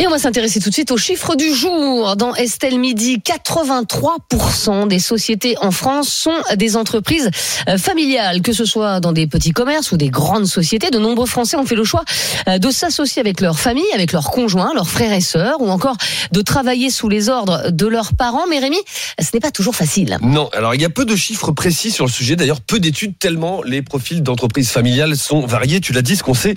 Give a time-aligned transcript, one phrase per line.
[0.00, 2.14] Et on va s'intéresser tout de suite aux chiffres du jour.
[2.14, 7.30] Dans Estelle Midi, 83% des sociétés en France sont des entreprises
[7.68, 10.90] euh, familiales, que ce soit dans des petits commerces ou des grandes sociétés.
[10.90, 12.04] De nombreux Français ont fait le choix
[12.46, 15.96] euh, de s'associer avec leur famille, avec leurs conjoints, leurs frères et sœurs, ou encore
[16.30, 18.46] de travailler sous les ordres de leurs parents.
[18.48, 18.78] Mais Rémi,
[19.20, 20.18] ce n'est pas toujours facile.
[20.22, 23.18] Non, alors il y a peu de chiffres précis sur le sujet, d'ailleurs peu d'études
[23.18, 25.80] tellement les profils d'entreprises familiales sont variés.
[25.80, 26.54] Tu l'as dit, ce qu'on sait,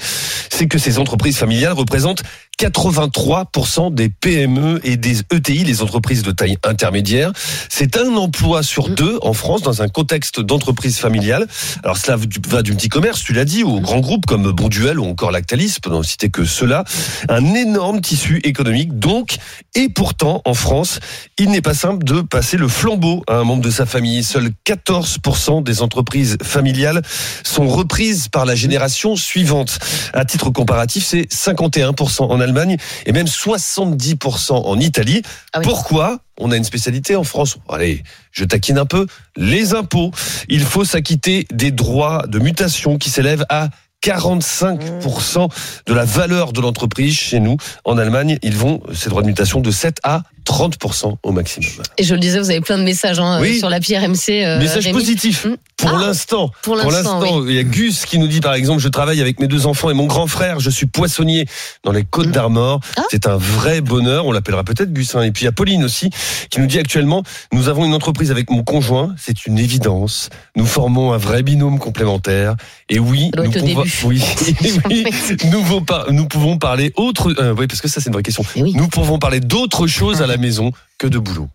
[0.51, 2.21] c'est que ces entreprises familiales représentent
[2.61, 7.31] 83% des PME et des ETI, les entreprises de taille intermédiaire.
[7.69, 11.47] C'est un emploi sur deux en France dans un contexte d'entreprise familiale.
[11.83, 15.05] Alors cela va du petit commerce, tu l'as dit, aux grands groupes comme Bonduel ou
[15.05, 16.83] encore Lactalis, pour ne citer que cela.
[17.29, 19.37] Un énorme tissu économique donc.
[19.73, 20.99] Et pourtant, en France,
[21.37, 24.21] il n'est pas simple de passer le flambeau à un membre de sa famille.
[24.21, 27.01] Seuls 14% des entreprises familiales
[27.43, 29.79] sont reprises par la génération suivante.
[30.13, 35.21] À titre comparatif, c'est 51% en Allemagne et même 70% en Italie.
[35.53, 35.65] Ah oui.
[35.65, 36.19] Pourquoi?
[36.37, 37.57] On a une spécialité en France.
[37.69, 39.05] Allez, je taquine un peu.
[39.37, 40.11] Les impôts.
[40.49, 43.69] Il faut s'acquitter des droits de mutation qui s'élèvent à
[44.03, 45.49] 45%
[45.85, 47.57] de la valeur de l'entreprise chez nous.
[47.85, 51.69] En Allemagne, ils vont, ces droits de mutation, de 7 à 30% au maximum.
[51.97, 53.59] Et je le disais, vous avez plein de messages hein, Oui.
[53.59, 54.43] sur l'appli RMC.
[54.45, 54.97] euh, Message Rémi.
[54.97, 55.45] positif.
[55.45, 55.55] Mm.
[55.77, 56.51] Pour Ah, l'instant.
[56.61, 59.47] pour l'instant, il y a Gus qui nous dit par exemple, je travaille avec mes
[59.47, 61.47] deux enfants et mon grand frère, je suis poissonnier
[61.83, 62.79] dans les Côtes d'Armor.
[62.97, 63.03] Ah.
[63.09, 65.15] C'est un vrai bonheur, on l'appellera peut-être Gus.
[65.15, 65.23] hein.
[65.23, 66.09] Et puis il y a Pauline aussi
[66.49, 70.29] qui nous dit actuellement, nous avons une entreprise avec mon conjoint, c'est une évidence.
[70.55, 72.55] Nous formons un vrai binôme complémentaire.
[72.89, 73.91] Et oui, nous pouvons, début.
[74.05, 74.21] oui,
[74.89, 75.05] oui,
[75.51, 78.23] nous, pouvons par- nous pouvons parler autre, euh, oui, parce que ça c'est une vraie
[78.23, 78.43] question.
[78.55, 81.47] Nous pouvons parler d'autre chose à la maison que de boulot.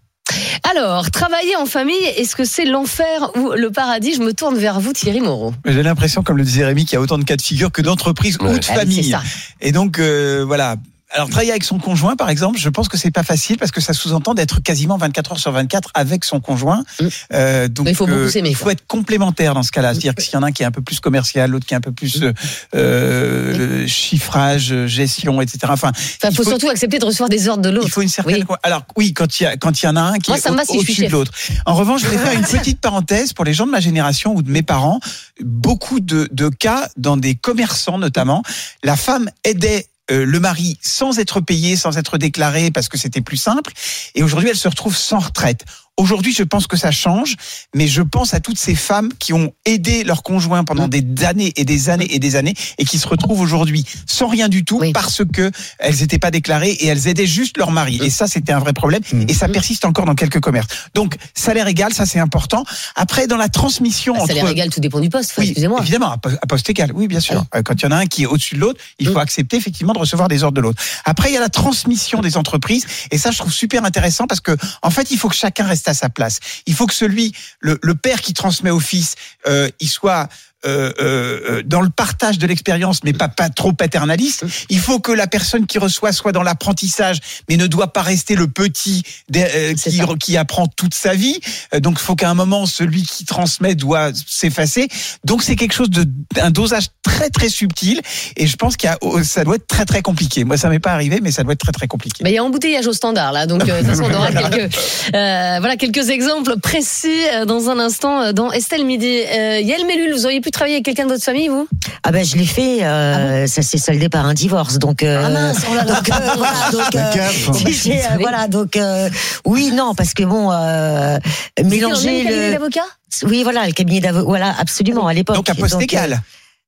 [0.74, 4.14] Alors, travailler en famille, est-ce que c'est l'enfer ou le paradis?
[4.14, 5.54] Je me tourne vers vous, Thierry Moreau.
[5.64, 7.80] J'ai l'impression, comme le disait Rémi, qu'il y a autant de cas de figure que
[7.82, 8.50] d'entreprises Ouais.
[8.50, 9.16] ou de Ah familles.
[9.60, 10.76] Et donc, euh, voilà.
[11.16, 13.80] Alors, travailler avec son conjoint, par exemple, je pense que c'est pas facile parce que
[13.80, 16.84] ça sous-entend d'être quasiment 24 heures sur 24 avec son conjoint.
[17.00, 17.06] Mm.
[17.32, 19.94] Euh, donc, il faut euh, Il faut être complémentaire dans ce cas-là.
[19.94, 21.72] C'est-à-dire que s'il y en a un qui est un peu plus commercial, l'autre qui
[21.72, 22.32] est un peu plus euh,
[22.74, 25.58] euh, chiffrage, gestion, etc.
[25.70, 27.88] Enfin, Enfin, il faut, surtout accepter de recevoir des ordres de il l'autre.
[27.88, 28.44] faut une certaine.
[28.48, 28.56] Oui.
[28.62, 30.50] Alors oui, quand il y a quand il y en a un qui Moi, est
[30.50, 31.06] au- si au-dessus chef.
[31.06, 31.32] de l'autre.
[31.64, 34.42] En revanche, je vais faire une petite parenthèse pour les gens de ma génération ou
[34.42, 35.00] de mes parents.
[35.42, 38.42] Beaucoup de, de cas dans des commerçants notamment,
[38.84, 39.86] la femme aidait.
[40.10, 43.72] Euh, le mari sans être payé, sans être déclaré, parce que c'était plus simple.
[44.14, 45.64] Et aujourd'hui, elle se retrouve sans retraite.
[45.98, 47.36] Aujourd'hui, je pense que ça change,
[47.74, 51.54] mais je pense à toutes ces femmes qui ont aidé leur conjoint pendant des années
[51.56, 54.78] et des années et des années et qui se retrouvent aujourd'hui sans rien du tout
[54.78, 54.92] Oui.
[54.92, 57.98] parce que elles n'étaient pas déclarées et elles aidaient juste leur mari.
[58.02, 59.00] Et ça, c'était un vrai problème.
[59.26, 60.66] Et ça persiste encore dans quelques commerces.
[60.94, 62.64] Donc, salaire égal, ça c'est important.
[62.94, 65.32] Après, dans la transmission Ah, entre salaire égal, tout dépend du poste.
[65.38, 65.80] Oui, excusez-moi.
[65.80, 66.90] évidemment, à po- à poste égal.
[66.94, 67.46] Oui, bien sûr.
[67.54, 69.18] Euh, Quand il y en a un qui est au-dessus de l'autre, il faut Mm.
[69.18, 70.82] accepter effectivement de recevoir des ordres de l'autre.
[71.06, 74.40] Après, il y a la transmission des entreprises, et ça, je trouve super intéressant parce
[74.42, 76.38] que, en fait, il faut que chacun reste à sa place.
[76.66, 79.14] Il faut que celui, le, père qui transmet au fils,
[79.46, 80.28] euh, il soit
[80.66, 84.44] euh, euh, euh, dans le partage de l'expérience, mais pas, pas trop paternaliste.
[84.68, 87.18] Il faut que la personne qui reçoit soit dans l'apprentissage,
[87.48, 89.02] mais ne doit pas rester le petit
[89.36, 89.74] euh,
[90.18, 91.40] qui, apprend toute sa vie.
[91.80, 94.88] Donc, il faut qu'à un moment, celui qui transmet doit s'effacer.
[95.24, 96.04] Donc, c'est quelque chose de
[96.40, 98.00] un dosage très très subtil,
[98.36, 100.44] et je pense a, oh, ça doit être très très compliqué.
[100.44, 102.22] Moi, ça m'est pas arrivé, mais ça doit être très très compliqué.
[102.24, 104.74] Mais il y a embouteillage au standard là, donc de toute façon on aura quelques
[105.12, 109.22] voilà quelques exemples précis dans un instant dans Estelle Midi.
[109.36, 111.68] Euh, Yael Mellul, vous auriez pu travailler avec quelqu'un de votre famille vous?
[112.02, 115.02] Ah ben je l'ai fait, euh, ça s'est soldé par un divorce, donc.
[115.02, 115.94] euh, Ah mince, oh là là.
[115.94, 117.12] donc, euh, voilà, donc, euh,
[117.48, 117.92] euh, Oui.
[118.20, 119.08] voilà, donc euh,
[119.44, 121.18] oui, non, parce que bon, euh,
[121.64, 122.80] mélanger le d'avocats?
[123.22, 125.36] Oui, voilà, le cabinet d'avocat, voilà, absolument à l'époque.
[125.36, 125.76] Donc, à poste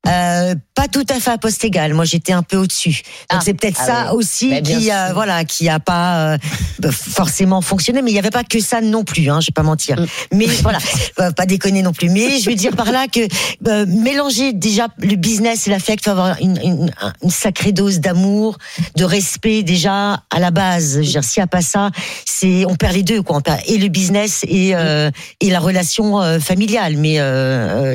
[0.07, 1.93] euh, pas tout à fait à poste égal.
[1.93, 3.03] Moi, j'étais un peu au-dessus.
[3.31, 3.45] Donc Ah.
[3.45, 4.19] c'est peut-être Ah ça oui.
[4.19, 6.39] aussi bien qui, euh, voilà, qui a pas euh,
[6.79, 8.01] bah, forcément fonctionné.
[8.01, 9.29] Mais il y avait pas que ça non plus.
[9.29, 10.01] Hein, je vais pas mentir.
[10.01, 10.07] Mm.
[10.33, 10.79] Mais voilà,
[11.21, 12.09] euh, pas déconner non plus.
[12.11, 13.21] Mais je veux dire par là que
[13.67, 16.91] euh, mélanger déjà le business et l'affect, faut avoir une, une,
[17.23, 18.57] une sacrée dose d'amour,
[18.97, 20.93] de respect déjà à la base.
[20.93, 21.91] Je veux dire, s'il n'y a pas ça,
[22.25, 23.37] c'est on perd les deux quoi.
[23.37, 25.11] On perd et le business et euh,
[25.41, 26.97] et la relation familiale.
[26.97, 27.19] Mais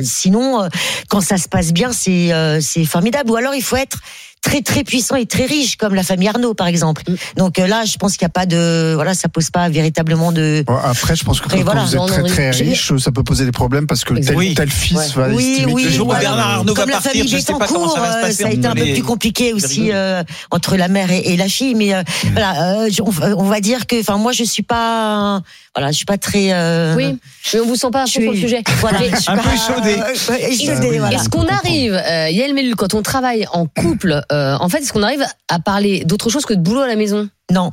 [0.02, 0.68] sinon,
[1.08, 3.30] quand ça se passe bien, c'est euh, c'est formidable.
[3.30, 3.98] Ou alors il faut être
[4.42, 7.02] très très puissant et très riche comme la famille Arnaud par exemple.
[7.08, 7.14] Mm.
[7.38, 10.32] Donc euh, là, je pense qu'il n'y a pas de voilà, ça pose pas véritablement
[10.32, 13.10] de après, je pense que quand voilà, vous êtes non, très non, très riche, ça
[13.10, 14.54] peut poser des problèmes parce que tel, Oui.
[14.54, 15.28] tel fils Ouais.
[15.28, 15.84] va Oui, oui.
[15.84, 16.28] Le jour où voilà.
[16.28, 18.18] Bernard Arnault va comme la partir, famille je sais pas comment Bettencourt, ça va se
[18.18, 18.42] euh, passer.
[18.42, 21.48] ça a été un peu plus compliqué aussi euh, entre la mère et, et la
[21.48, 22.02] fille, mais euh,
[22.32, 25.40] voilà, euh, on, on va dire que, enfin, moi, je suis pas,
[25.76, 26.52] Voilà, je suis pas très.
[26.52, 27.18] euh, Oui,
[27.52, 28.62] mais on vous sent pas un peu sur le sujet.
[28.80, 29.48] Voilà, Mais je suis un pas- peu
[30.88, 30.98] oui.
[30.98, 31.16] voilà.
[31.16, 34.92] Est-ce qu'on arrive, euh, Yael Mellul, quand on travaille en couple, euh, en fait, est-ce
[34.92, 37.28] qu'on arrive à parler d'autre chose que de boulot à la maison?
[37.50, 37.72] Non.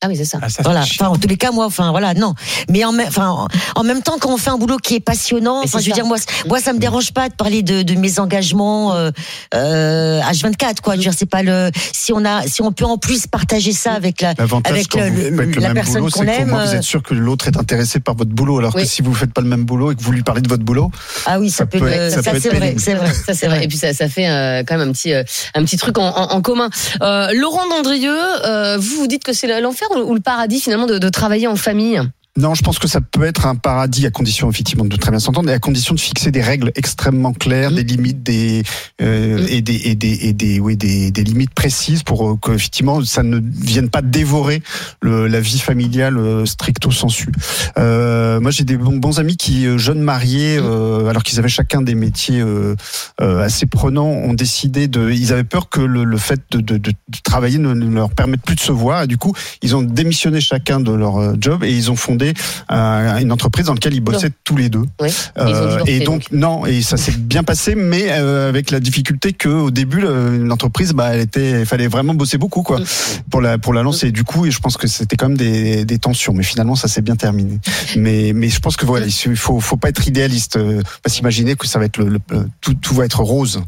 [0.00, 0.38] Ah oui, c'est ça.
[0.40, 0.82] Ah, ça, Voilà.
[0.82, 2.32] Enfin, en tous les cas, moi, enfin, voilà, non.
[2.70, 5.60] Mais en, même- enfin, en- même temps, quand on fait un boulot qui est passionnant,
[5.64, 5.94] enfin, je veux ça.
[5.96, 9.10] dire, moi, moi, ça me dérange pas de parler de, de mes engagements euh,
[9.56, 10.92] euh, H24, quoi.
[10.94, 11.70] Je veux dire, c'est pas le.
[11.92, 14.34] Si on a, si on peut en plus partager ça avec la,
[14.64, 16.76] avec quand le- vous le- faites le la même personne qu'on aime, moins vous euh,
[16.76, 18.58] êtes sûr que l'autre est intéressé par votre boulot.
[18.58, 18.82] Alors Oui.
[18.82, 20.62] que si vous faites pas le même boulot et que vous lui parlez de votre
[20.62, 20.92] boulot,
[21.26, 22.80] ah oui, ça, Ça peut, être- ça ça, peut c'est être vrai, pénible.
[22.80, 23.12] c'est vrai.
[23.12, 23.64] Ça c'est vrai.
[23.64, 25.24] Et puis ça, ça fait euh, quand même un petit, euh,
[25.56, 26.70] un petit truc en, en- en commun.
[27.02, 31.08] Euh, Laurent Dandrieux, euh, vous vous dites que c'est l'enfer ou le paradis finalement de
[31.08, 32.00] travailler en famille?
[32.38, 35.18] Non, je pense que ça peut être un paradis à condition effectivement de très bien
[35.18, 37.74] s'entendre et à condition de fixer des règles extrêmement claires, Mm.
[37.74, 38.62] des limites, des
[39.02, 39.46] euh, Mm.
[39.50, 43.02] et des et des et des oui des, des limites précises pour euh, que effectivement
[43.04, 44.62] ça ne vienne pas dévorer
[45.02, 47.32] le, la vie familiale euh, stricto sensu.
[47.76, 51.48] Euh, moi, j'ai des bons, bons amis qui euh, jeunes mariés, euh, alors qu'ils avaient
[51.48, 52.76] chacun des métiers euh,
[53.20, 55.10] euh, assez prenants, ont décidé de.
[55.10, 56.92] Ils avaient peur que le, le fait de, de, de,
[57.24, 59.02] travailler ne, ne leur permette plus de se voir.
[59.02, 62.27] Et du coup, ils ont démissionné chacun de leur job et ils ont fondé
[62.70, 64.84] euh, une entreprise dans laquelle ils bossaient tous les deux.
[65.00, 65.08] Oui.
[65.38, 69.48] Euh, et donc, non, et ça s'est bien passé, mais euh, avec la difficulté que
[69.48, 72.84] au début le- l'entreprise, bah, elle était, il fallait vraiment bosser beaucoup quoi Mm.
[73.30, 74.08] pour la pour la lancer.
[74.08, 76.74] Et du coup, et je pense que c'était quand même des, des tensions, mais finalement
[76.76, 77.58] ça s'est bien terminé.
[77.96, 80.58] Mais mais je pense que voilà, il faut faut pas être idéaliste,
[81.02, 82.20] pas s'imaginer que ça va être le, le-
[82.60, 83.62] tout tout va être rose.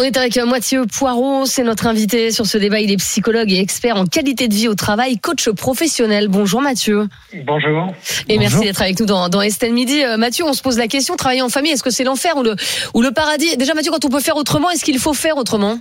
[0.00, 2.78] On est avec euh, Mathieu Poirot, c'est notre invité sur ce débat.
[2.78, 6.28] Il est psychologue et expert en qualité de vie au travail, coach professionnel.
[6.28, 7.08] Bonjour Mathieu.
[7.44, 7.92] Bonjour.
[8.28, 8.38] Et Bonjour.
[8.38, 10.04] merci d'être avec nous dans, dans Estelle Midi.
[10.04, 12.44] Euh, Mathieu, on se pose la question, travailler en famille, est-ce que c'est l'enfer ou
[12.44, 12.54] le,
[12.94, 13.56] ou le paradis?
[13.56, 15.80] Déjà Mathieu, quand on peut faire autrement, est-ce qu'il faut faire autrement?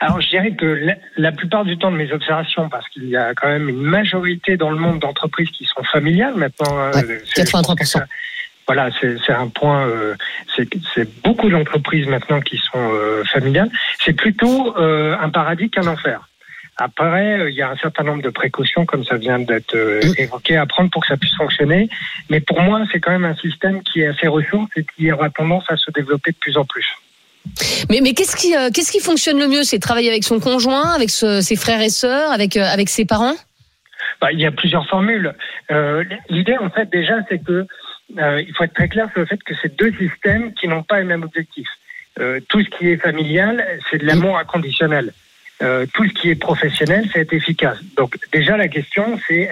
[0.00, 3.16] Alors, je dirais que la, la plupart du temps de mes observations, parce qu'il y
[3.16, 6.76] a quand même une majorité dans le monde d'entreprises qui sont familiales maintenant.
[6.78, 7.04] euh, Ouais,
[7.34, 7.84] c'est- je pense que 83%.
[7.84, 8.04] ça-
[8.66, 9.86] Voilà, c'est c'est un point.
[9.86, 10.14] euh,
[10.94, 13.70] c'est beaucoup d'entreprises maintenant qui sont euh, familiales.
[14.04, 16.28] C'est plutôt euh, un paradis qu'un enfer.
[16.80, 20.14] Après, euh, il y a un certain nombre de précautions, comme ça vient d'être Mm.
[20.18, 21.88] évoqué, à prendre pour que ça puisse fonctionner.
[22.30, 25.28] Mais pour moi, c'est quand même un système qui est assez ressource et qui aura
[25.30, 26.86] tendance à se développer de plus en plus.
[27.90, 29.62] Mais, mais qu'est-ce qui, euh, qu'est-ce qui fonctionne le mieux?
[29.64, 33.04] C'est travailler avec son conjoint, avec ce- ses frères et sœurs, avec, euh, avec ses
[33.06, 33.34] parents?
[34.20, 35.32] Bah, il y a plusieurs formules.
[35.70, 37.66] Euh, L'idée, en fait, déjà, c'est que
[38.16, 40.82] euh, il faut être très clair sur le fait que c'est deux systèmes qui n'ont
[40.82, 41.68] pas le même objectif.
[42.18, 45.12] Euh, tout ce qui est familial, c'est de l'amour inconditionnel.
[45.60, 47.78] Euh, tout ce qui est professionnel, c'est être efficace.
[47.96, 49.50] Donc, déjà, la question, c'est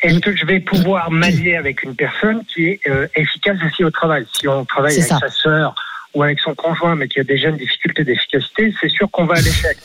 [0.00, 2.80] est-ce que je vais pouvoir m'allier avec une personne qui est
[3.14, 4.26] efficace aussi au travail?
[4.32, 5.18] Si on travaille avec ça.
[5.18, 5.74] sa sœur
[6.14, 9.34] ou avec son conjoint, mais qui a déjà une difficulté d'efficacité, c'est sûr qu'on va
[9.34, 9.76] à l'échec.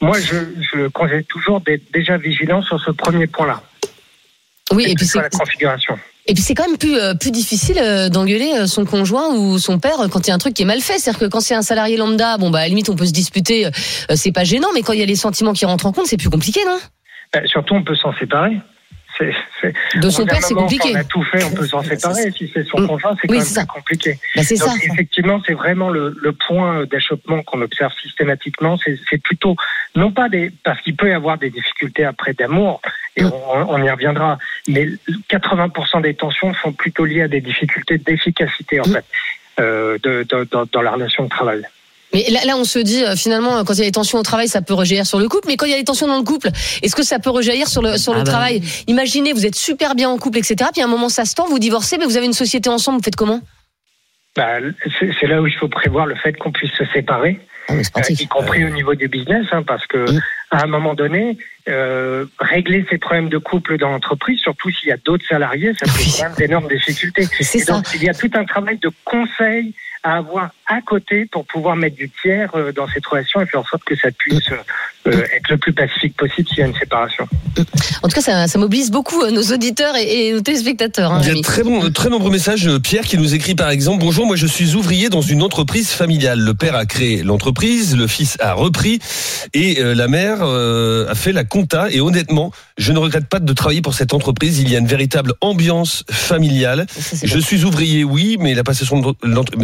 [0.00, 0.36] Moi, je,
[0.72, 3.62] je conseille toujours d'être déjà vigilant sur ce premier point-là.
[4.72, 5.98] Oui, et puis c'est, la configuration.
[6.28, 9.58] Et puis c'est quand même plus, euh, plus difficile euh, d'engueuler euh, son conjoint ou
[9.58, 10.98] son père quand il y a un truc qui est mal fait.
[10.98, 13.12] C'est-à-dire que quand c'est un salarié lambda, bon bah à la limite on peut se
[13.12, 13.66] disputer,
[14.14, 16.18] c'est pas gênant, mais quand il y a les sentiments qui rentrent en compte, c'est
[16.18, 16.78] plus compliqué, non?
[17.46, 18.56] Surtout, on peut s'en séparer.
[19.96, 20.92] De son père, c'est compliqué.
[20.94, 22.30] On a tout fait, on peut s'en séparer.
[22.32, 22.86] Si c'est son Mm.
[22.88, 23.64] conjoint, c'est quand Oui, même ça.
[23.66, 24.18] compliqué.
[24.42, 24.74] C'est Donc, ça.
[24.92, 28.76] effectivement, c'est vraiment le, le point d'achoppement qu'on observe systématiquement.
[28.78, 29.56] C'est, plutôt,
[29.96, 32.80] non pas des, parce qu'il peut y avoir des difficultés après d'amour,
[33.16, 33.32] et Mm.
[33.32, 34.38] on, on y reviendra,
[34.68, 34.88] mais
[35.28, 38.92] 80% des tensions sont plutôt liées à des difficultés d'efficacité, en Mm.
[38.92, 39.04] fait,
[39.60, 41.62] euh, de, de- dans- dans la relation de travail.
[42.14, 44.22] Mais là, là, on se dit euh, finalement, quand il y a des tensions au
[44.22, 45.48] travail, ça peut rejaillir sur le couple.
[45.48, 46.48] Mais quand il y a des tensions dans le couple,
[46.82, 49.54] est-ce que ça peut rejaillir sur le sur le Ah bah travail Imaginez, vous êtes
[49.54, 50.70] super bien en couple, etc.
[50.72, 52.98] Puis à un moment, ça se tend, vous divorcez, mais vous avez une société ensemble.
[52.98, 53.40] Vous faites comment?
[54.36, 54.58] Bah,
[54.98, 57.40] c'est, c'est là où il faut prévoir le fait qu'on puisse se séparer.
[57.68, 60.20] Ah, Euh, y compris au niveau du business, hein, parce que Mm.
[60.50, 61.36] à un moment donné,
[61.68, 65.86] euh, régler ces problèmes de couple dans l'entreprise, surtout s'il y a d'autres salariés, ça
[65.86, 66.14] pose Oui.
[66.18, 67.28] quand même d'énormes difficultés.
[67.40, 67.72] C'est Et ça.
[67.74, 71.74] donc, il y a tout un travail de conseil à avoir à côté pour pouvoir
[71.76, 74.48] mettre du tiers euh, dans cette relation et faire en sorte que ça puisse
[75.06, 77.26] euh, être le plus pacifique possible s'il y a une séparation.
[78.02, 81.12] En tout cas, ça, ça mobilise beaucoup euh, nos auditeurs et, et nos téléspectateurs.
[81.12, 82.68] hein, Il y a de très, bon, très nombreux messages.
[82.68, 85.90] Euh, Pierre qui nous écrit par exemple Bonjour, moi je suis ouvrier dans une entreprise
[85.90, 86.38] familiale.
[86.38, 88.98] Le père a créé l'entreprise, le fils a repris
[89.54, 91.90] et euh, la mère euh, a fait la compta.
[91.90, 94.60] Et honnêtement, je ne regrette pas de travailler pour cette entreprise.
[94.60, 96.86] Il y a une véritable ambiance familiale.
[96.90, 97.40] Ça, Je bien.
[97.40, 99.08] suis ouvrier, oui, mais la passation de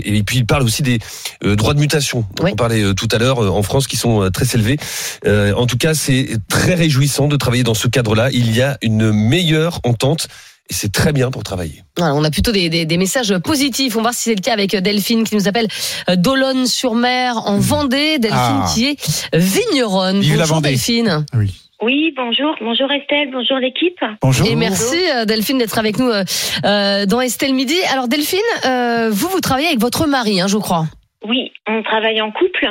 [0.05, 0.99] et puis il parle aussi des
[1.45, 2.25] euh, droits de mutation.
[2.41, 2.51] Oui.
[2.53, 4.79] On parlait euh, tout à l'heure euh, en France qui sont euh, très élevés.
[5.27, 8.31] Euh, en tout cas, c'est très réjouissant de travailler dans ce cadre-là.
[8.33, 10.29] Il y a une meilleure entente
[10.71, 11.83] et c'est très bien pour travailler.
[11.97, 13.95] Voilà, on a plutôt des, des, des messages positifs.
[13.97, 15.69] On va voir si c'est le cas avec Delphine qui nous appelle
[16.09, 18.19] euh, d'Olonne-sur-Mer en Vendée.
[18.19, 18.67] Delphine Ah.
[18.73, 20.21] qui est vigneronne.
[20.21, 20.71] Vive la Bonjour Vendée.
[20.71, 21.27] Delphine.
[21.35, 21.53] Oui.
[21.83, 22.55] Oui, bonjour.
[22.63, 23.99] Bonjour Estelle, bonjour l'équipe.
[24.23, 24.47] Bonjour.
[24.49, 26.25] Et merci euh, Delphine d'être avec nous euh,
[26.65, 27.77] euh, dans Estelle Midi.
[27.93, 30.87] Alors Delphine, euh, vous, vous travaillez avec votre mari, hein, je crois.
[31.27, 32.69] Oui, on travaille en couple.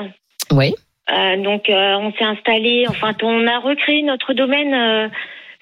[0.51, 0.73] Oui.
[1.11, 5.07] Euh, donc euh, on s'est installé, enfin on a recréé notre domaine, euh,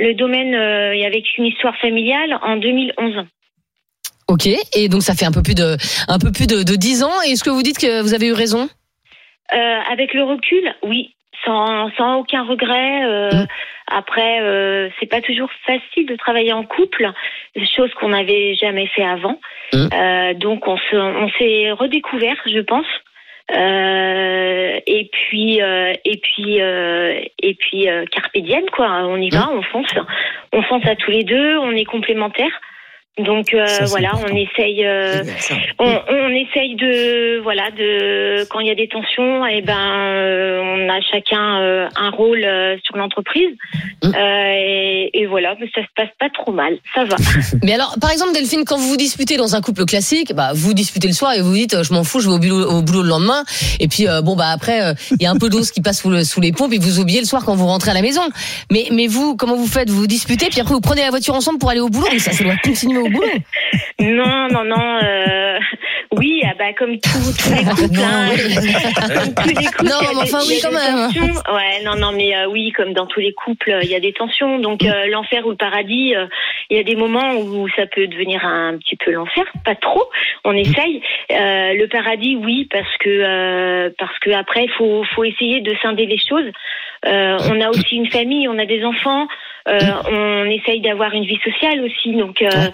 [0.01, 3.25] le domaine euh, avec une histoire familiale en 2011.
[4.27, 4.47] Ok.
[4.75, 5.77] Et donc ça fait un peu plus de,
[6.07, 7.21] un peu plus de, de 10 ans.
[7.27, 8.69] Et est-ce que vous dites que vous avez eu raison?
[9.53, 11.13] Euh, avec le recul, oui,
[11.45, 13.03] sans, sans aucun regret.
[13.05, 13.47] euh, Mm.
[13.93, 17.11] Après, euh, c'est pas toujours facile de travailler en couple,
[17.75, 19.37] chose qu'on n'avait jamais fait avant.
[19.73, 19.87] Mm.
[19.93, 22.85] Euh, donc on se, on s'est redécouvert, je pense.
[23.51, 28.87] Euh, et puis euh, et puis euh, et puis euh, carpe diem quoi.
[29.05, 29.93] On y va on fonce.
[30.53, 32.61] On fonce à tous les deux on est complémentaires
[33.19, 34.33] donc euh, Ça, voilà important.
[34.33, 35.53] on essaye euh, ça.
[35.79, 40.61] on, on essaye de voilà de quand il y a des tensions et ben euh,
[40.63, 43.49] on a chacun euh, un rôle euh, sur l'entreprise
[44.03, 44.15] Mm.
[44.15, 47.15] Euh, et, et voilà mais ça se passe pas trop mal ça va
[47.63, 50.73] Mais alors, par exemple, Delphine, quand vous vous disputez dans un couple classique, bah, vous
[50.73, 53.03] disputez le soir et vous dites, je m'en fous, je vais au boulot, au boulot
[53.03, 53.43] le lendemain.
[53.79, 56.01] Et puis, euh, bon, bah après, euh, il y a un peu d'eau qui passe
[56.01, 58.01] sous, le- sous les pompes et vous oubliez le soir quand vous rentrez à la
[58.01, 58.21] maison.
[58.71, 59.91] Mais, mais vous, comment vous faites?
[59.91, 62.07] Vous vous disputez, puis après vous prenez la voiture ensemble pour aller au boulot?
[62.11, 63.27] Mais ça, ça doit continuer au boulot.
[63.99, 65.59] non non non euh,
[66.11, 69.97] oui ah bah comme tous tous les couples Non, hein, comme tous les couples Non,
[70.01, 71.07] il y a mais des- enfin, oui, quand même.
[71.13, 71.41] tensions.
[71.53, 74.13] ouais non non mais euh, oui comme dans tous les couples il y a des
[74.13, 76.13] tensions donc euh, l'enfer ou le paradis
[76.69, 80.03] il y a des moments où ça peut devenir un petit peu l'enfer pas trop
[80.43, 86.05] on essaye le paradis oui parce que parce que après faut faut essayer de scinder
[86.05, 86.49] les choses
[87.05, 89.27] on a aussi une famille on a des enfants
[89.67, 92.69] on essaye d'avoir une vie sociale aussi donc euh,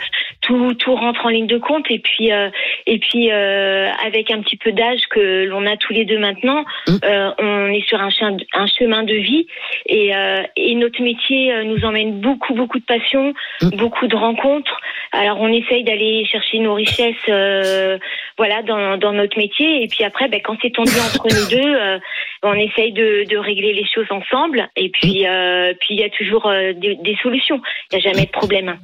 [0.47, 1.85] tout tout rentre en ligne de compte.
[1.89, 2.49] Et puis euh,
[2.85, 6.63] et puis euh, avec un petit peu d'âge que l'on a tous les deux maintenant
[6.87, 6.97] Mm.
[7.03, 9.45] euh, on est sur un, chemin- un chemin de vie.
[9.87, 13.69] Et, euh, et notre métier euh, nous emmène beaucoup beaucoup de passion Mm.
[13.77, 14.77] beaucoup de rencontres.
[15.11, 17.97] Alors on essaye d'aller chercher nos richesses euh,
[18.37, 19.83] voilà dans, dans notre métier.
[19.83, 21.99] Et puis après ben, quand c'est tendu entre nous deux euh,
[22.43, 24.69] on essaye de, de régler les choses ensemble.
[24.75, 26.49] Et puis euh, puis il y a toujours
[26.83, 27.59] des, des solutions.
[27.91, 28.77] Il n'y a jamais de problème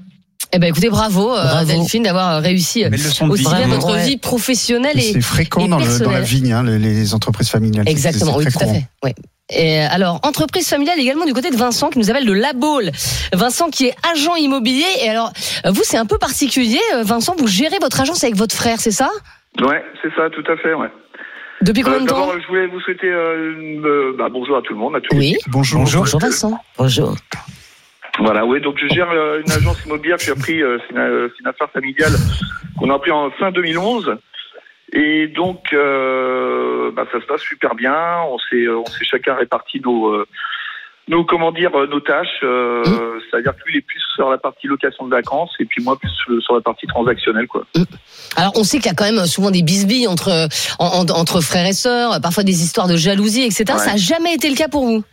[0.55, 1.65] Eh ben, écoutez, bravo, euh, Bravo.
[1.65, 3.49] Delphine, d'avoir réussi euh, leçon de aussi vie.
[3.55, 4.05] bien votre ouais.
[4.05, 7.49] vie professionnelle et, C'est fréquent et dans, le- dans la vigne, hein, les, les entreprises
[7.49, 7.89] familiales.
[7.89, 8.85] Exactement, C'est oui, tout à fait.
[9.03, 9.11] Oui.
[9.49, 12.91] Et alors, entreprise familiale également du côté de Vincent qui nous appelle de La Baule.
[13.33, 14.85] Vincent qui est agent immobilier.
[15.03, 15.33] Et alors,
[15.65, 16.79] euh, vous, c'est un peu particulier.
[16.95, 19.09] euh, Vincent, vous gérez votre agence avec votre frère, c'est ça?
[19.59, 20.87] Ouais, c'est ça, tout à fait, ouais.
[21.61, 22.19] Depuis combien Euh, de temps?
[22.27, 25.01] D'abord, je voulais vous souhaiter euh, une, euh, bah, bonjour à tout le monde, à
[25.01, 25.15] tous.
[25.17, 25.35] Oui.
[25.47, 25.79] Bonjour.
[25.81, 26.59] Bonjour Vincent.
[26.77, 27.15] Bonjour.
[28.19, 30.99] Voilà, oui, donc je gère euh, une agence immobilière que j'ai appris, euh, c'est une,
[31.01, 32.11] euh, affaire familiale
[32.77, 34.15] qu'on a appris en fin 2011.
[34.95, 37.95] Et donc, euh, bah, ça se passe super bien.
[38.29, 40.27] On s'est, on s'est chacun réparti nos, euh,
[41.07, 42.27] nos, comment dire, euh, nos tâches.
[42.43, 42.83] Euh,
[43.31, 45.97] C'est-à-dire que lui, il est plus sur la partie location de vacances et puis moi,
[45.97, 47.65] plus euh, sur la partie transactionnelle, quoi.
[48.35, 51.41] Alors, on sait qu'il y a quand même souvent des bisbilles entre, en- en- entre
[51.41, 53.63] frères et sœurs, parfois des histoires de jalousie, etc.
[53.69, 53.79] Ouais.
[53.79, 55.03] Ça n'a jamais été le cas pour vous?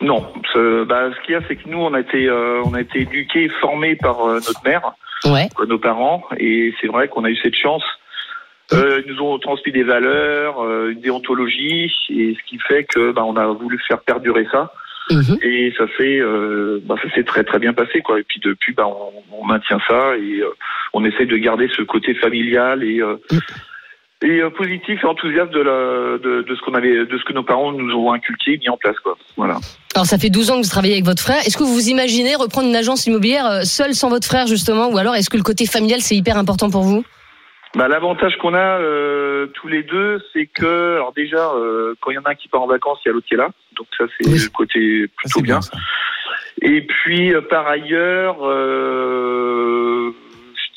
[0.00, 2.74] Non, ce, bah, ce qu'il y a, c'est que nous, on a été, euh, on
[2.74, 4.92] a été éduqués, formés par euh, notre mère.
[5.24, 5.48] Ouais.
[5.54, 6.24] quoi, nos parents.
[6.38, 7.84] Et c'est vrai qu'on a eu cette chance.
[8.72, 13.12] Euh, ils nous ont transmis des valeurs, euh, une déontologie, et ce qui fait que
[13.12, 14.72] bah, on a voulu faire perdurer ça.
[15.10, 15.38] Mhm.
[15.42, 18.20] Et ça fait, euh, bah, ça s'est très très bien passé quoi.
[18.20, 20.54] Et puis depuis, bah, on, on maintient ça et euh,
[20.92, 23.16] on essaie de garder ce côté familial et euh,
[24.22, 27.32] et euh, positif et enthousiaste de, la, de, de ce qu'on avait, de ce que
[27.32, 29.16] nos parents nous ont inculqué, mis en place quoi.
[29.36, 29.58] Voilà.
[29.94, 31.38] Alors, ça fait 12 ans que vous travaillez avec votre frère.
[31.46, 34.88] Est-ce que vous vous imaginez reprendre une agence immobilière euh, seule sans votre frère, justement?
[34.90, 37.02] Ou alors, est-ce que le côté familial, c'est hyper important pour vous?
[37.74, 42.14] Bah, l'avantage qu'on a euh, tous les deux, c'est que, alors déjà, euh, quand il
[42.14, 43.48] y en a un qui part en vacances, il y a l'autre qui est là.
[43.76, 44.38] Donc ça, c'est Oui.
[44.42, 45.60] le côté plutôt c'est bien.
[45.60, 45.72] ça.
[46.62, 50.12] Et puis, par ailleurs, je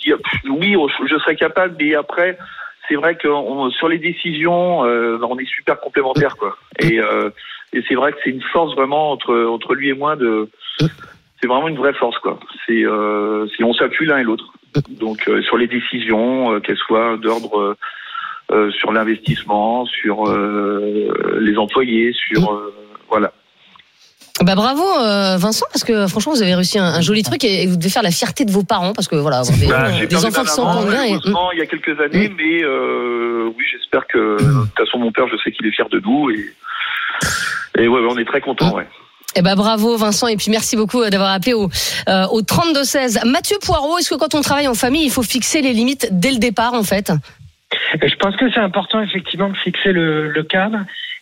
[0.04, 0.14] dis,
[0.50, 0.76] oui,
[1.10, 2.38] je serais capable, mais après,
[2.88, 6.58] c'est vrai que on- sur les décisions, euh, on est super complémentaires, quoi.
[6.80, 7.30] Et, euh,
[7.74, 10.50] et c'est vrai que c'est une force vraiment entre entre lui et moi de.
[11.42, 12.40] C'est vraiment une vraie force, quoi.
[12.66, 14.46] C'est euh, on s'appuie l'un et l'autre.
[14.90, 17.76] Donc euh, sur les décisions, euh, qu'elles soient d'ordre
[18.52, 20.26] euh, sur l'investissement, sur
[21.40, 22.62] les employés, sur
[23.10, 23.32] voilà.
[24.44, 27.64] Bah bravo euh, Vincent parce que franchement vous avez réussi un, un joli truc et,
[27.64, 30.06] et vous devez faire la fierté de vos parents parce que voilà vous avez Bah,
[30.06, 31.12] des enfants qui s'entendent bien et
[31.54, 35.28] il y a quelques années, mais euh, oui, j'espère que de toute façon mon père,
[35.32, 36.54] je sais qu'il est fier de nous et
[37.80, 38.88] et ouais, ouais, on est très content, ouais.
[39.36, 41.70] Eh ben bravo Vincent et puis merci beaucoup euh, d'avoir appelé au
[42.10, 43.22] euh, au 32 16.
[43.26, 46.32] Mathieu Poirot, est-ce que quand on travaille en famille, il faut fixer les limites dès
[46.32, 47.12] le départ en fait?
[48.00, 50.78] Je pense que c'est important effectivement de fixer le, le cadre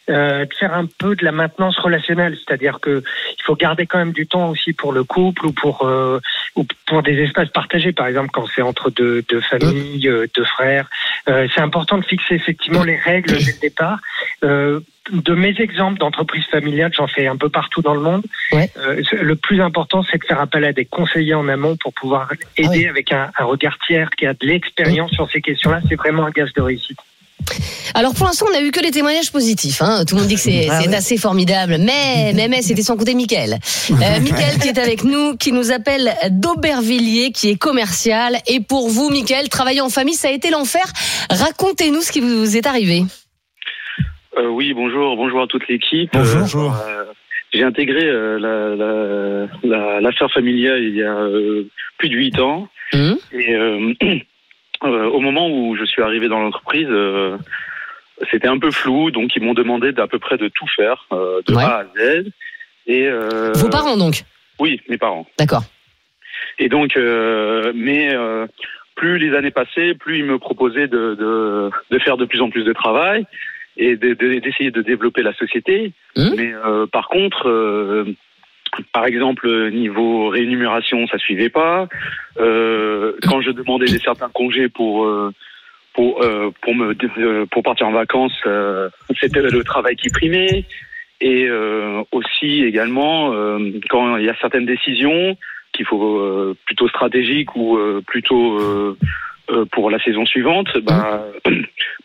[0.09, 3.03] euh, de faire un peu de la maintenance relationnelle, c'est-à-dire que
[3.37, 6.19] il faut garder quand même du temps aussi pour le couple ou pour euh,
[6.55, 10.43] ou pour des espaces partagés, par exemple quand c'est entre deux, deux familles, euh, deux
[10.43, 10.89] frères.
[11.29, 13.99] Euh, c'est important de fixer effectivement les règles dès le départ.
[15.11, 18.23] De mes exemples d'entreprises familiales, j'en fais un peu partout dans le monde.
[18.51, 18.69] Ouais.
[19.11, 22.69] Le plus important, c'est de faire appel à des conseillers en amont pour pouvoir aider
[22.69, 22.87] oui.
[22.87, 25.81] avec un, un regard tiers qui a de l'expérience sur ces questions-là.
[25.89, 26.99] C'est vraiment un gage de réussite.
[27.93, 29.81] Alors pour l'instant, on n'a eu que des témoignages positifs.
[29.81, 30.05] Hein.
[30.05, 31.77] Tout le monde dit que c'est Ah assez formidable.
[31.79, 33.57] Mais, mais, mais, c'était sans compter Mickaël.
[33.91, 38.37] Euh, Mickaël qui est avec nous, qui nous appelle d'Aubervilliers, qui est commercial.
[38.47, 40.83] Et pour vous, Mickaël, travailler en famille, ça a été l'enfer.
[41.29, 43.03] Racontez-nous ce qui vous est arrivé.
[44.37, 46.09] Euh, oui, bonjour, bonjour à toute l'équipe.
[46.13, 46.73] Bonjour.
[46.73, 47.03] Euh,
[47.53, 49.47] j'ai intégré euh, la- la-
[49.93, 51.67] la- l'affaire familiale il y a euh,
[51.97, 52.67] plus de huit ans.
[52.93, 53.55] Et
[54.83, 57.37] euh, au moment où je suis arrivé dans l'entreprise, euh,
[58.31, 61.41] c'était un peu flou, donc ils m'ont demandé d'à peu près de tout faire, euh,
[61.47, 61.63] de Ouais.
[61.63, 62.27] A à Z.
[62.87, 64.23] Et euh, Vos parents donc?
[64.59, 65.25] Oui, mes parents.
[65.37, 65.63] D'accord.
[66.59, 68.45] Et donc, euh, mais euh,
[68.95, 72.49] plus les années passaient, plus ils me proposaient de, de, de faire de plus en
[72.49, 73.25] plus de travail
[73.77, 75.93] et de- de- d'essayer de, développer la société.
[76.17, 76.33] Mhm.
[76.35, 78.05] Mais euh, par contre, euh,
[78.93, 81.87] par exemple, niveau rémunération, ça suivait pas.
[82.39, 85.31] Euh, quand je demandais des certains congés pour euh,
[85.93, 88.37] pour euh, pour me euh, pour partir en vacances,
[89.19, 90.65] c'était le travail qui primait.
[91.23, 91.47] Et
[92.11, 93.31] aussi également
[93.91, 95.37] quand il y a certaines décisions
[95.71, 98.97] qu'il faut plutôt stratégiques ou plutôt
[99.71, 101.25] pour la saison suivante, bah,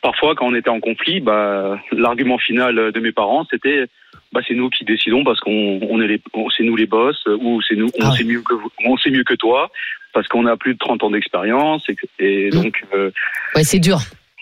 [0.03, 3.87] parfois quand on était en conflit, bah, l'argument final de mes parents c'était
[4.33, 6.21] bah, c'est nous qui décidons parce qu'on on est les
[6.57, 8.12] c'est nous les boss ou c'est nous on Ah.
[8.12, 9.71] sait mieux que vous, on sait mieux que toi
[10.12, 11.85] parce qu'on a plus de 30 ans d'expérience
[12.19, 12.62] et, Mm.
[12.62, 13.11] donc euh,
[13.55, 13.99] Ouais, c'est dur.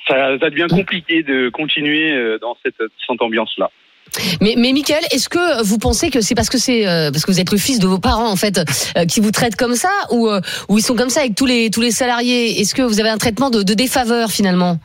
[0.07, 3.71] ça, ça devient compliqué de continuer euh, dans cette, cette ambiance là.
[4.41, 7.33] Mais, mais Michael, est-ce que vous pensez que c'est parce que c'est euh, parce que
[7.33, 8.59] vous êtes le fils de vos parents en fait
[8.97, 11.47] euh, qui vous traitent comme ça ou euh, ou ils sont comme ça avec tous
[11.47, 12.61] les tous les salariés?
[12.61, 14.79] Est-ce que vous avez un traitement de, de défaveur finalement?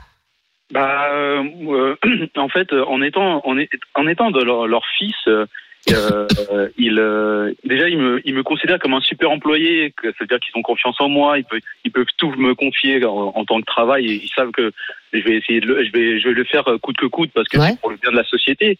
[0.71, 1.95] Bah, euh,
[2.37, 5.15] en fait, en étant en, est- en étant de leur, leur fils,
[6.77, 6.95] ils,
[7.63, 9.93] déjà ils me ils me considèrent comme un super employé.
[9.95, 11.37] que Ça veut dire qu'ils ont confiance en moi.
[11.37, 14.05] Ils peuvent ils peuvent tout me confier en, en tant que travail.
[14.07, 14.71] Et ils savent que
[15.13, 17.47] je vais essayer de le, je vais je vais le faire coûte que coûte parce
[17.47, 17.69] que Ouais.
[17.71, 18.77] c'est pour le bien de la société.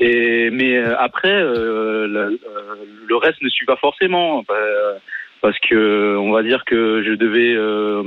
[0.00, 2.74] Et mais euh, après, euh, le, euh,
[3.06, 4.44] le reste ne suit pas forcément.
[4.50, 4.94] euh,
[5.42, 8.02] parce que on va dire que je devais euh,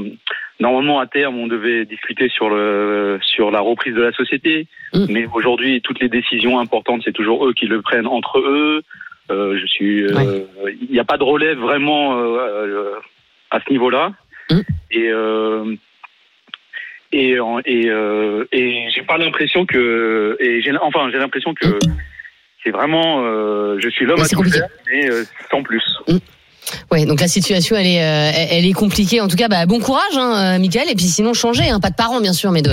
[0.59, 5.05] normalement à terme on devait discuter sur le sur la reprise de la société Mm.
[5.09, 8.83] mais aujourd'hui toutes les décisions importantes c'est toujours eux qui le prennent entre eux
[9.31, 10.41] Euh, je suis euh,
[10.83, 12.13] il n'y a pas de relève vraiment
[13.49, 14.11] à ce niveau là
[14.51, 14.59] Mm.
[14.91, 15.75] et euh,
[17.13, 21.79] et et, euh, et j'ai pas l'impression que et j'ai enfin j'ai l'impression que
[22.63, 25.83] c'est vraiment euh, je suis l'homme Ouais, à tout faire mais euh, sans plus
[26.91, 29.21] Ouais, donc la situation elle est euh, elle est compliquée.
[29.21, 30.89] En tout cas, bah, bon courage, hein, euh, Michael.
[30.89, 32.71] Et puis sinon changer, hein, pas de parents bien sûr, mais de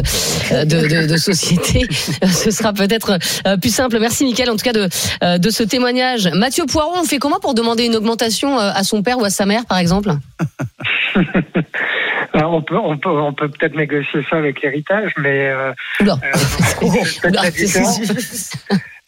[0.52, 1.86] euh, de, de, de société,
[2.22, 3.98] Euh, ce sera peut-être euh, plus simple.
[3.98, 4.88] Merci, Michael, en tout cas de
[5.22, 6.28] euh, de ce témoignage.
[6.34, 9.30] Mathieu Poiron, on fait comment pour demander une augmentation euh, à son père ou à
[9.30, 10.10] sa mère, par exemple?
[12.32, 16.04] Alors, on peut, on peut, on peut peut-être négocier ça avec l'héritage, mais euh, euh,
[17.30, 18.52] la différence.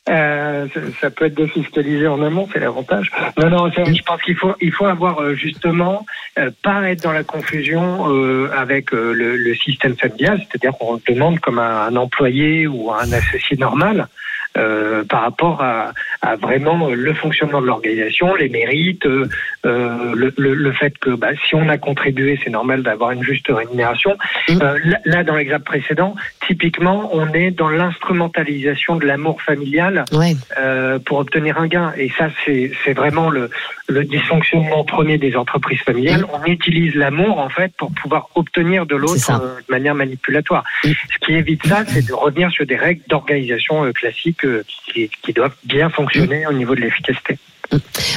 [0.09, 3.13] Euh, ça- ça peut être défiscalisé en amont, c'est l'avantage.
[3.39, 6.05] Non, non, je pense qu'il faut, il faut avoir euh, justement
[6.41, 11.01] euh, pas être dans la confusion euh, avec euh, le, le système familial, c'est-à-dire qu'on
[11.09, 14.09] demande comme un, un employé ou un associé normal.
[14.57, 19.29] Euh, par rapport à, à vraiment le fonctionnement de l'organisation, les mérites, euh,
[19.65, 23.23] euh, le, le, le fait que bah, si on a contribué, c'est normal d'avoir une
[23.23, 24.17] juste rémunération.
[24.49, 24.59] Mm.
[24.63, 26.15] Euh, là, là, dans l'exemple précédent,
[26.47, 30.35] typiquement, on est dans l'instrumentalisation de l'amour familial Ouais.
[30.59, 31.93] euh, pour obtenir un gain.
[31.97, 33.51] Et ça, c'est vraiment le,
[33.89, 36.25] le dysfonctionnement premier des entreprises familiales.
[36.33, 40.65] On utilise l'amour, en fait, pour pouvoir obtenir de l'autre euh, de manière manipulatoire.
[40.85, 40.89] Mm.
[40.91, 45.33] Ce qui évite ça, c'est de revenir sur des règles d'organisation classiques euh, qui, qui
[45.33, 47.39] doivent bien fonctionner au niveau de l'efficacité.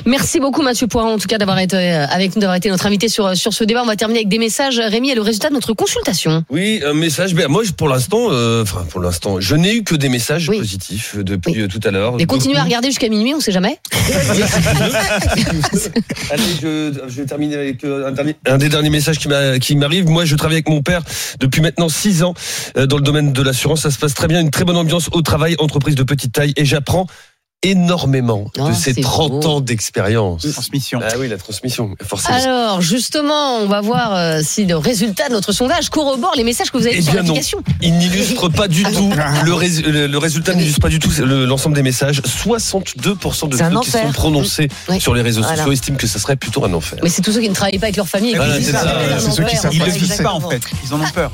[0.05, 2.85] Merci beaucoup Mathieu Poiron en tout cas d'avoir été euh, avec nous, d'avoir été notre
[2.85, 3.81] invité sur sur ce débat.
[3.83, 4.79] On va terminer avec des messages.
[4.79, 6.43] Rémi et le résultat de notre consultation.
[6.49, 7.33] Oui, un message.
[7.35, 10.57] Ben, moi, pour l'instant, euh, enfin pour l'instant, je n'ai eu que des messages Oui.
[10.59, 11.61] positifs euh, depuis Oui.
[11.61, 12.15] euh, tout à l'heure.
[12.19, 13.79] Et continuez à regarder jusqu'à minuit, on sait jamais.
[16.31, 19.59] Allez, je, je vais terminer avec euh, un, dernier- un des derniers messages qui m'a-
[19.59, 20.07] qui m'arrive.
[20.07, 21.01] Moi, je travaille avec mon père
[21.39, 22.33] depuis maintenant six ans
[22.77, 23.81] euh, dans le domaine de l'assurance.
[23.81, 26.53] Ça se passe très bien, une très bonne ambiance au travail, entreprise de petite taille,
[26.57, 27.07] et j'apprends
[27.63, 29.47] énormément Oh, de ces c'est 30 beau.
[29.47, 30.45] ans d'expérience.
[30.51, 30.99] Transmission.
[31.03, 32.37] Ah oui, la transmission, forcément.
[32.37, 36.69] Alors, justement, on va voir euh, si le résultat de notre sondage corrobore les messages
[36.71, 37.27] que vous avez Eh sur bien non.
[37.29, 37.59] l'application.
[37.81, 39.11] Il n'illustre pas du tout
[39.45, 42.21] le, rés- le- le résultat n'illustre pas du tout le- l'ensemble des messages.
[42.21, 44.99] 62% de ceux qui sont prononcés Oui.
[45.01, 45.57] sur les réseaux Voilà.
[45.57, 46.99] sociaux estiment que ça serait plutôt un enfer.
[47.03, 48.35] Mais c'est tous ceux qui ne travaillent pas avec leur famille.
[48.35, 49.69] Voilà, c'est ça.
[49.71, 50.61] Ils pas le vivent pas en fait.
[50.85, 51.31] Ils en ont peur.